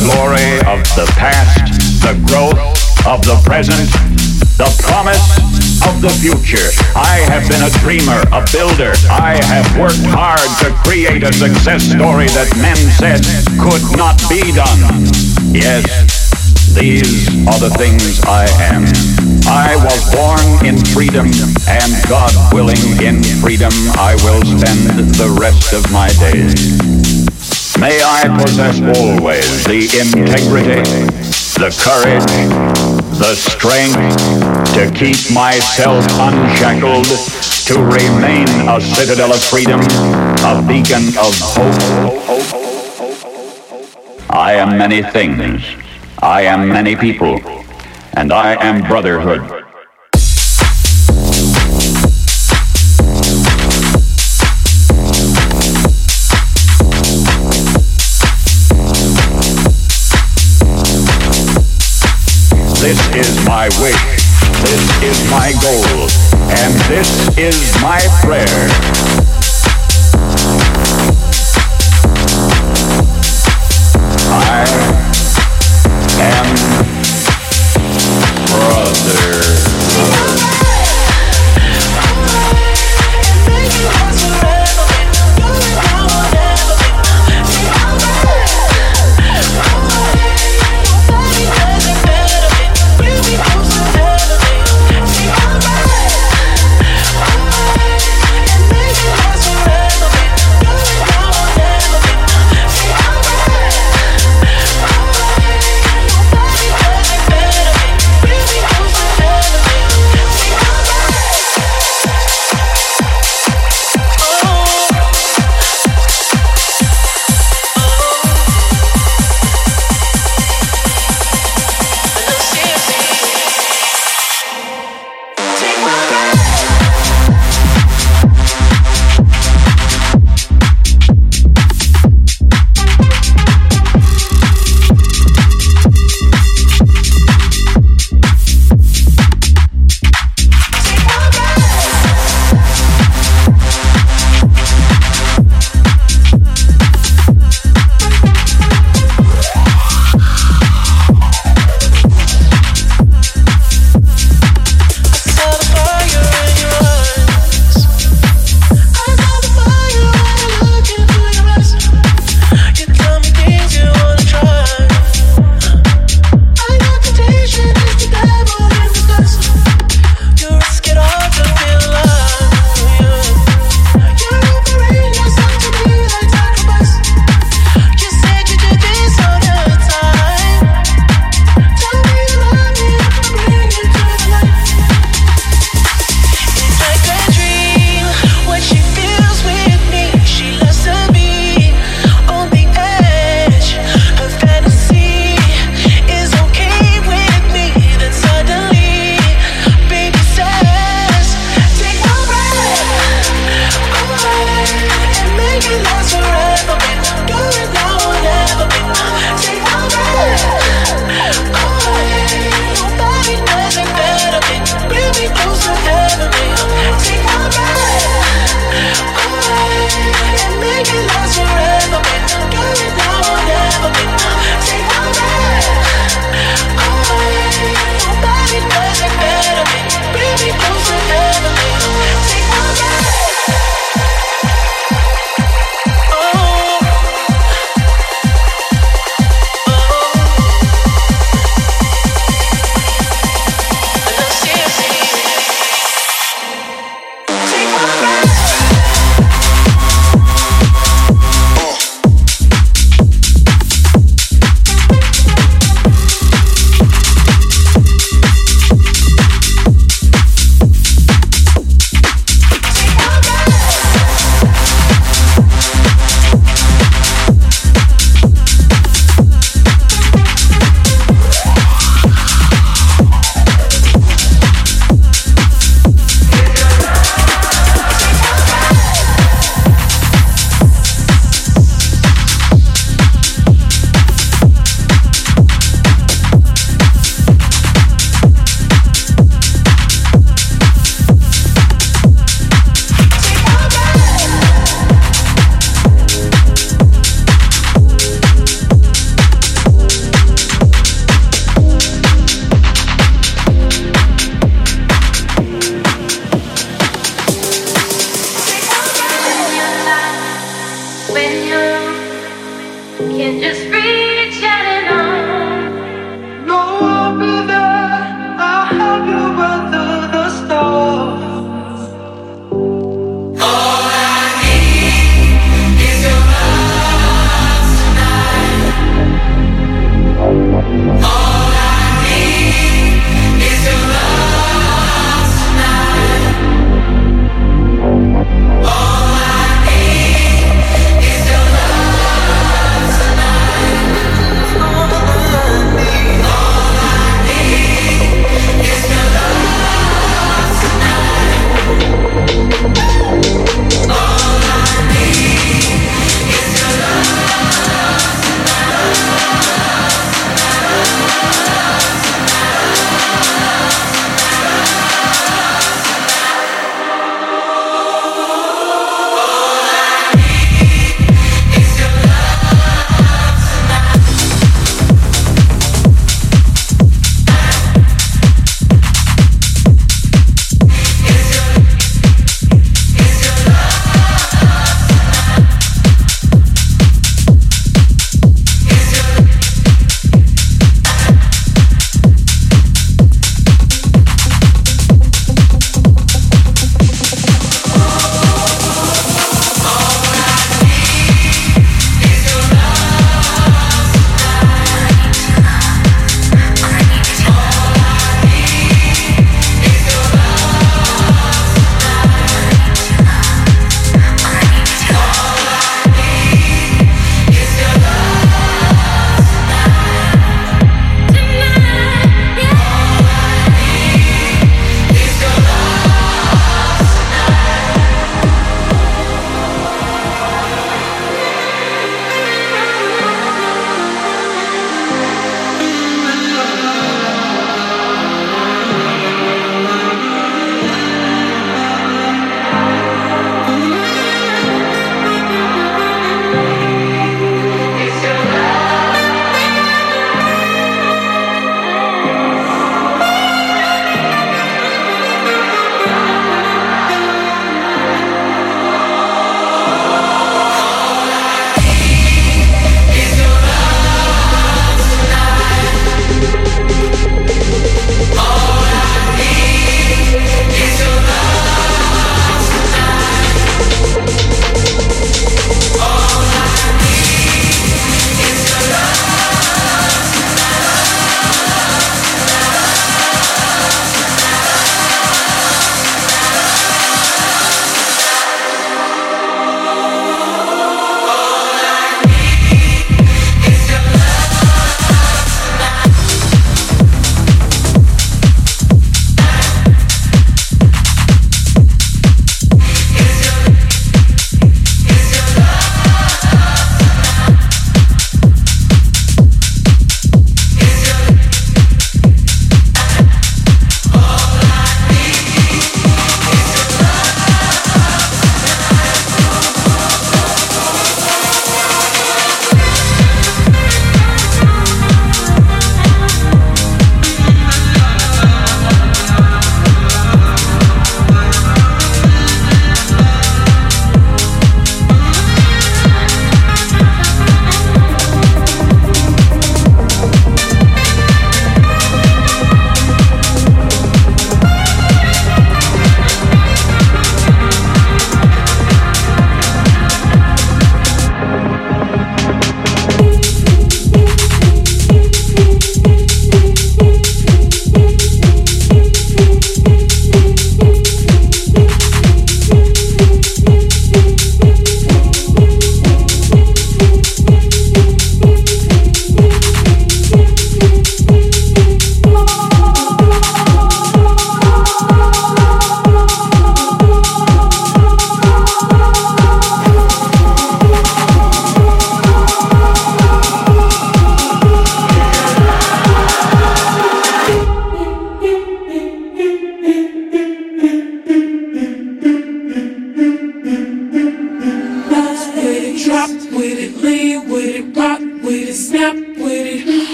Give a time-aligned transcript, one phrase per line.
[0.00, 1.60] glory of the past,
[2.00, 2.56] the growth
[3.04, 3.84] of the present,
[4.56, 5.20] the promise
[5.84, 6.72] of the future.
[6.96, 8.96] I have been a dreamer, a builder.
[9.12, 13.20] I have worked hard to create a success story that men said
[13.60, 14.80] could not be done.
[15.52, 15.84] Yes,
[16.72, 18.88] these are the things I am.
[19.48, 21.28] I was born in freedom,
[21.68, 26.99] and God willing, in freedom I will spend the rest of my days.
[27.80, 30.82] May I possess always the integrity,
[31.56, 32.28] the courage,
[33.18, 33.96] the strength
[34.74, 37.06] to keep myself unshackled,
[37.66, 41.80] to remain a citadel of freedom, a beacon of hope.
[44.28, 45.62] I am many things.
[46.20, 47.40] I am many people.
[48.12, 49.59] And I am brotherhood.
[62.80, 63.94] This is my wish.
[64.62, 66.08] This is my goal.
[66.48, 69.19] And this is my prayer.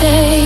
[0.00, 0.39] say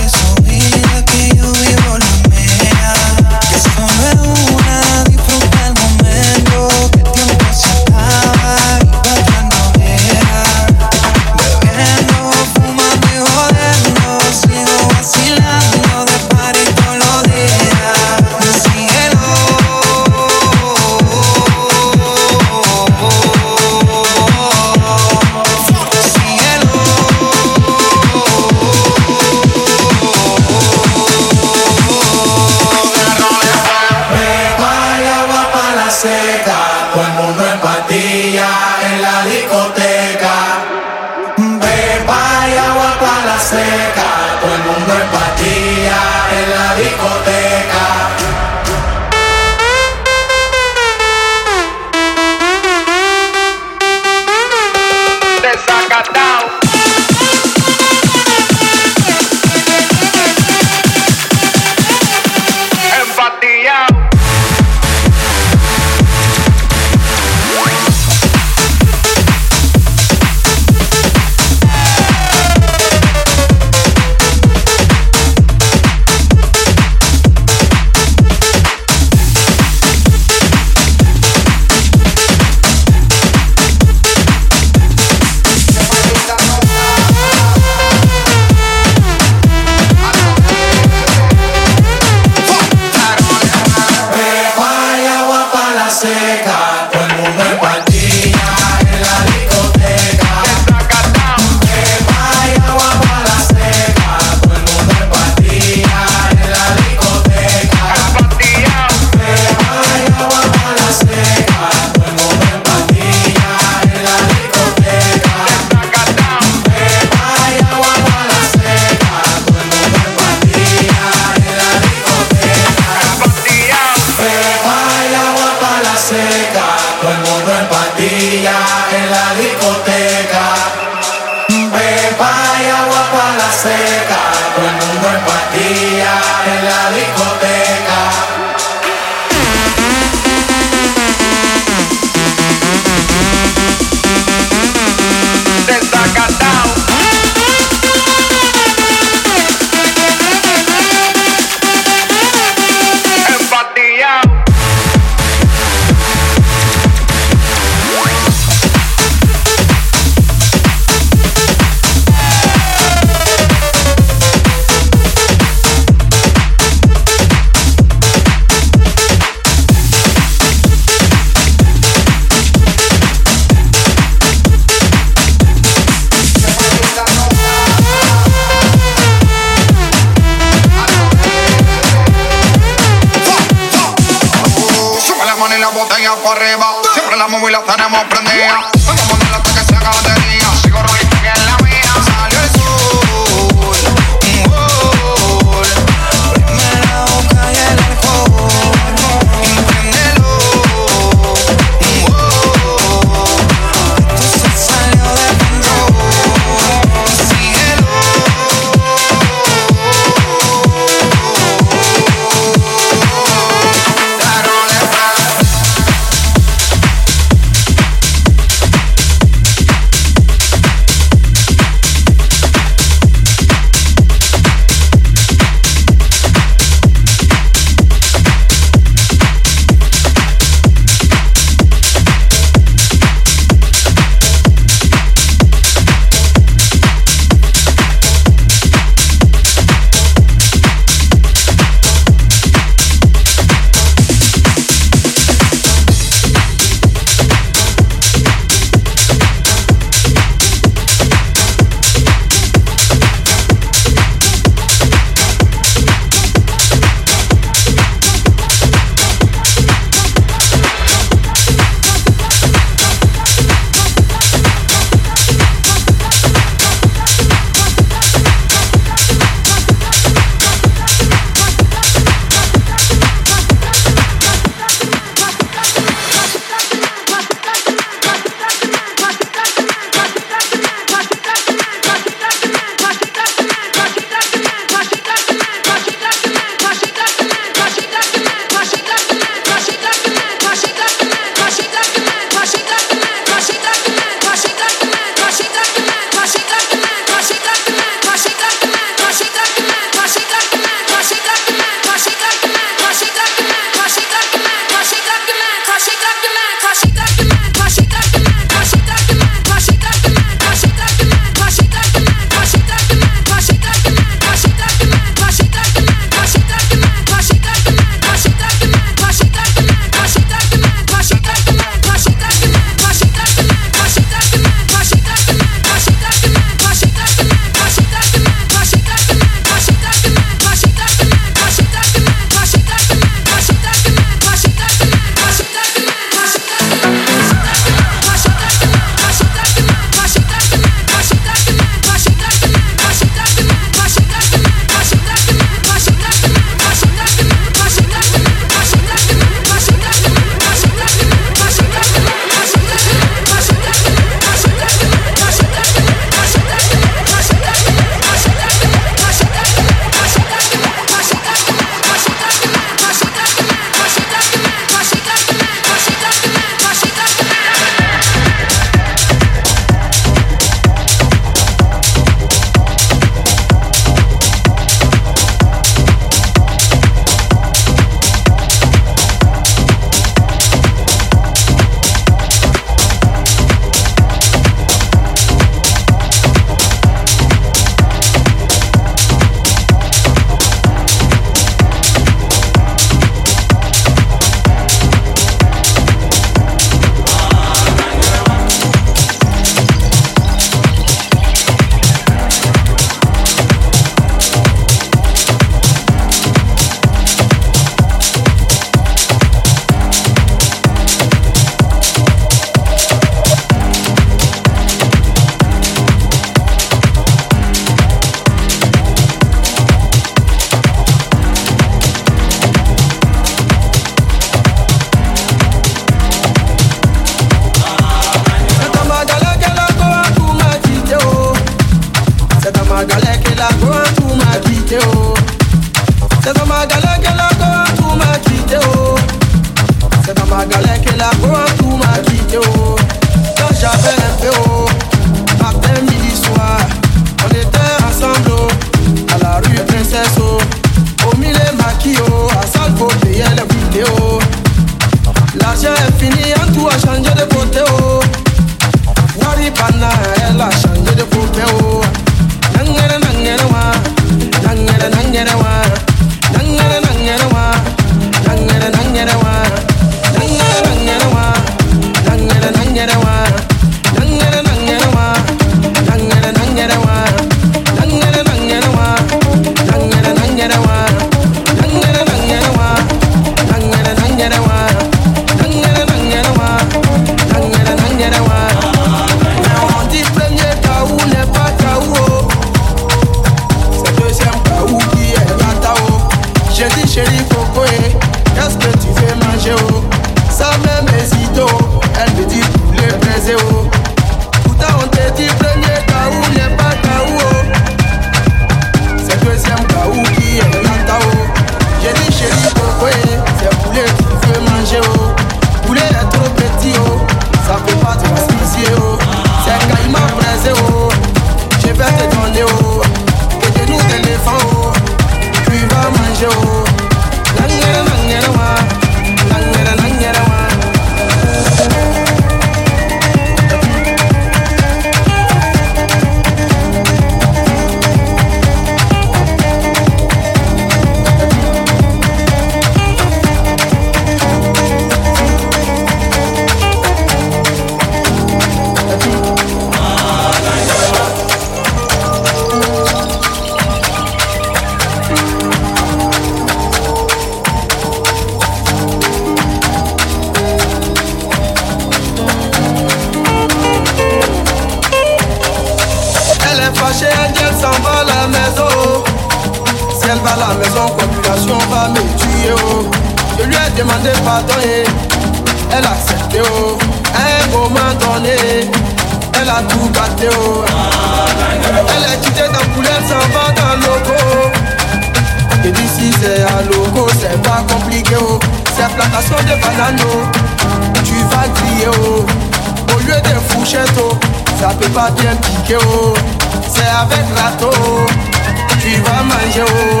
[599.55, 600.00] yo.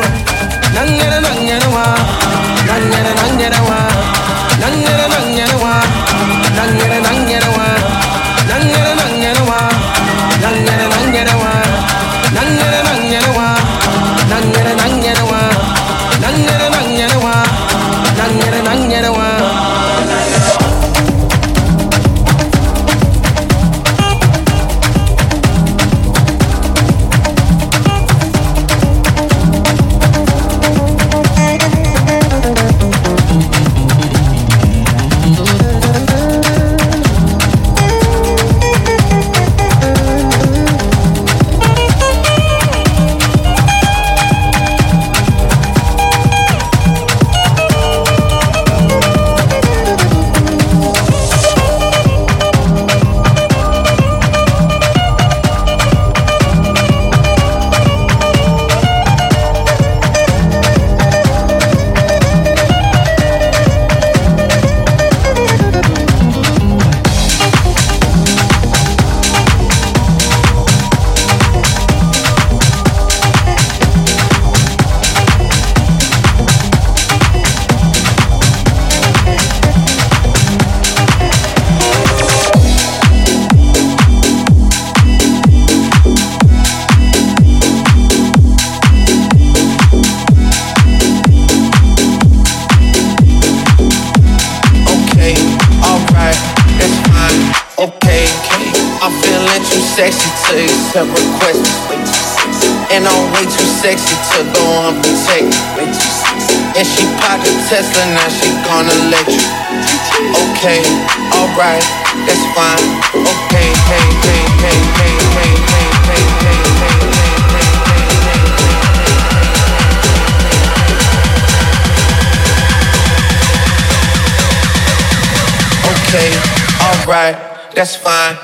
[126.13, 126.35] Okay,
[126.83, 127.37] alright,
[127.73, 128.35] that's fine.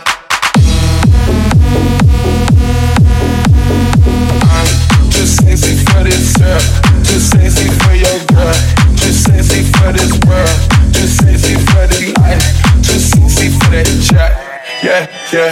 [4.47, 6.61] I'm Too sexy for this girl,
[7.03, 8.53] too sexy for your girl.
[8.95, 10.57] Too sexy for this world.
[10.93, 12.39] Too sexy for the life.
[12.87, 14.31] Too sexy for that chat.
[14.81, 15.51] Yeah, yeah.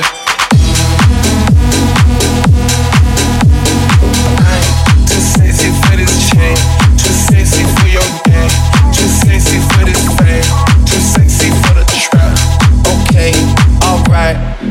[5.05, 6.74] Too sexy for this chain.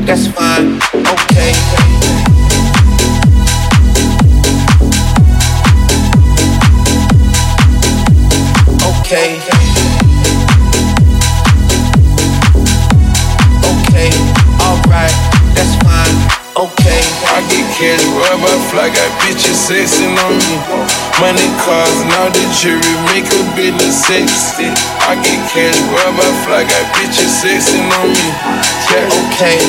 [0.05, 0.75] That's fine.
[0.93, 1.51] Okay.
[8.85, 9.35] okay.
[13.65, 14.11] Okay,
[14.61, 15.15] alright,
[15.55, 16.24] that's fine.
[16.55, 17.03] Okay.
[17.35, 20.55] I get cash, I fly, got bitches sexing on me.
[21.19, 24.71] Money, cars, now the jewelry, make a business sexy.
[25.03, 26.15] I get cash, I
[26.47, 28.31] fly, got bitches sexing on me.
[28.87, 29.03] Yeah.
[29.35, 29.59] Okay,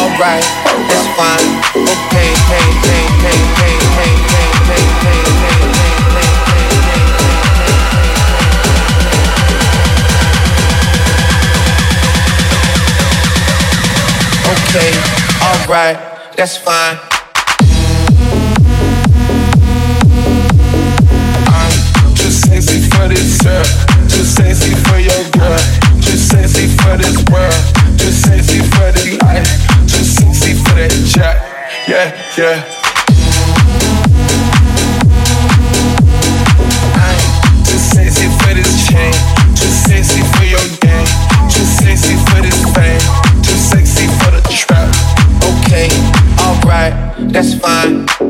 [0.00, 0.40] alright,
[0.88, 1.60] that's fine.
[1.76, 5.60] Okay, hey, hey, hey, hey, hey, hey, hey, hey, hey.
[14.48, 14.90] okay,
[15.44, 16.09] alright,
[16.40, 16.96] that's fine.
[21.52, 23.62] I'm too sexy for this girl,
[24.08, 25.60] too sexy for your girl,
[26.00, 27.60] too sexy for this world,
[28.00, 29.52] too sexy for the life,
[29.84, 31.36] too sexy for that chat.
[31.86, 32.64] Yeah, yeah.
[36.96, 39.12] I'm too sexy for this chain,
[39.60, 41.04] too sexy for your game,
[41.52, 44.86] too sexy for this fame too sexy for the trap.
[45.42, 45.88] Okay,
[46.50, 46.92] alright,
[47.32, 48.29] that's fine.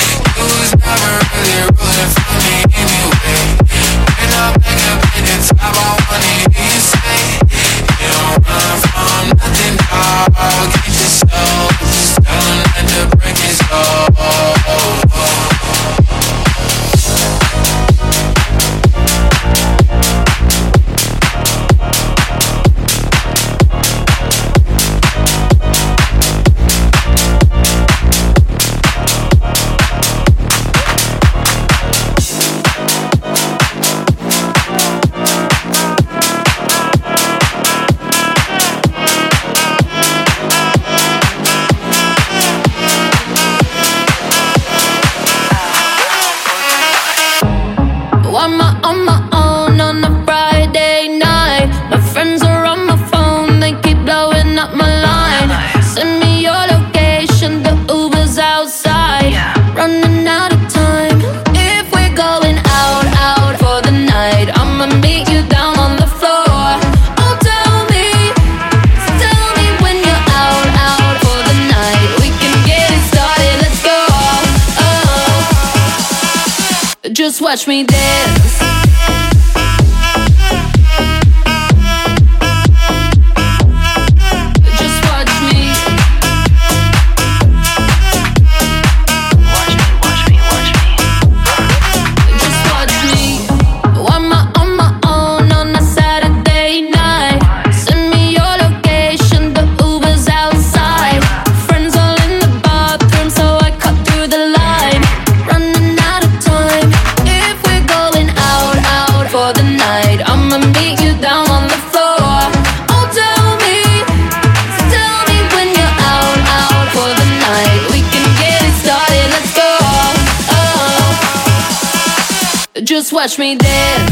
[123.11, 124.10] watch me dance.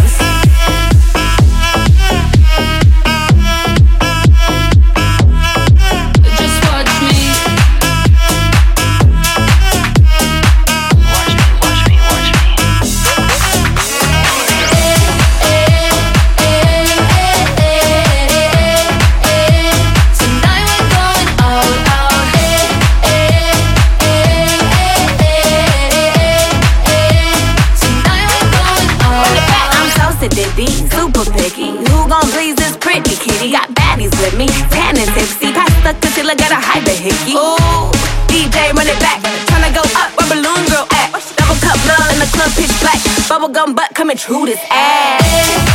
[43.39, 45.68] Bubblegum butt coming true this ass.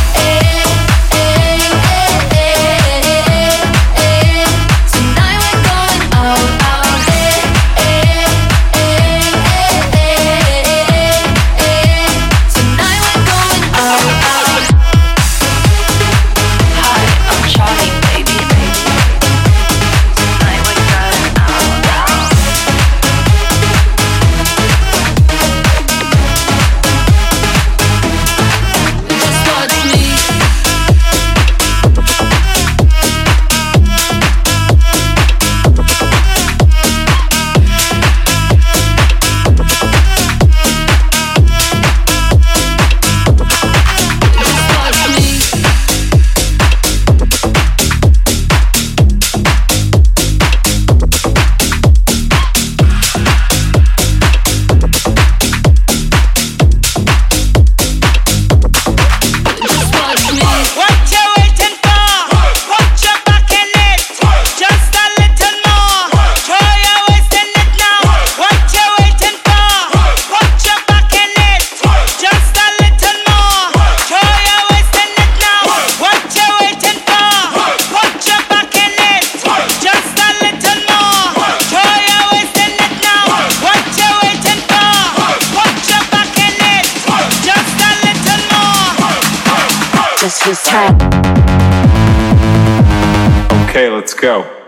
[94.05, 94.64] Let's go.